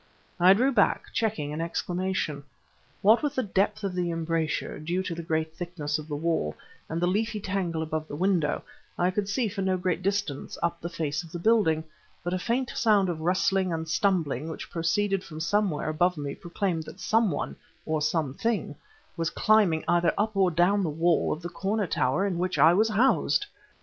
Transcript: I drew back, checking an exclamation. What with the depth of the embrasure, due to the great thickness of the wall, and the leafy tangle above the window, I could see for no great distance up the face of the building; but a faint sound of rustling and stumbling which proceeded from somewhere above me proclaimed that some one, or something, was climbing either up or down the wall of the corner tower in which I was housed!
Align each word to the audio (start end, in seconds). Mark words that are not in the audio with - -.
I 0.39 0.53
drew 0.53 0.71
back, 0.71 1.13
checking 1.13 1.53
an 1.53 1.61
exclamation. 1.61 2.41
What 3.03 3.21
with 3.21 3.35
the 3.35 3.43
depth 3.43 3.83
of 3.83 3.93
the 3.93 4.09
embrasure, 4.09 4.79
due 4.79 5.03
to 5.03 5.13
the 5.13 5.21
great 5.21 5.53
thickness 5.55 5.99
of 5.99 6.07
the 6.07 6.15
wall, 6.15 6.55
and 6.89 6.99
the 6.99 7.05
leafy 7.05 7.39
tangle 7.39 7.83
above 7.83 8.07
the 8.07 8.15
window, 8.15 8.63
I 8.97 9.11
could 9.11 9.29
see 9.29 9.47
for 9.47 9.61
no 9.61 9.77
great 9.77 10.01
distance 10.01 10.57
up 10.63 10.81
the 10.81 10.89
face 10.89 11.21
of 11.21 11.31
the 11.31 11.37
building; 11.37 11.83
but 12.23 12.33
a 12.33 12.39
faint 12.39 12.71
sound 12.73 13.09
of 13.09 13.21
rustling 13.21 13.71
and 13.71 13.87
stumbling 13.87 14.49
which 14.49 14.71
proceeded 14.71 15.23
from 15.23 15.39
somewhere 15.39 15.89
above 15.89 16.17
me 16.17 16.33
proclaimed 16.33 16.81
that 16.85 16.99
some 16.99 17.29
one, 17.29 17.55
or 17.85 18.01
something, 18.01 18.73
was 19.15 19.29
climbing 19.29 19.83
either 19.87 20.15
up 20.17 20.35
or 20.35 20.49
down 20.49 20.81
the 20.81 20.89
wall 20.89 21.31
of 21.31 21.43
the 21.43 21.47
corner 21.49 21.85
tower 21.85 22.25
in 22.25 22.39
which 22.39 22.57
I 22.57 22.73
was 22.73 22.89
housed! 22.89 23.45